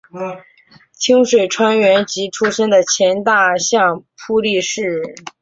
[0.93, 4.99] 清水川元吉出身的前大相扑力士。